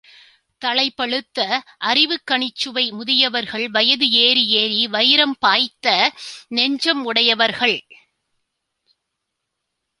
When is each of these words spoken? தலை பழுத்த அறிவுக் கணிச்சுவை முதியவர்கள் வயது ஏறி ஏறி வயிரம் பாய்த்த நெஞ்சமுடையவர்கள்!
தலை 0.61 0.91
பழுத்த 0.91 1.39
அறிவுக் 1.77 2.25
கணிச்சுவை 2.31 2.91
முதியவர்கள் 2.91 3.69
வயது 3.69 4.09
ஏறி 4.19 4.47
ஏறி 4.53 4.87
வயிரம் 4.87 5.35
பாய்த்த 5.39 5.87
நெஞ்சமுடையவர்கள்! 6.55 7.77